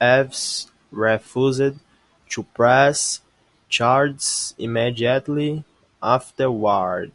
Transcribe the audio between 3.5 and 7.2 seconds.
charges immediately afterward.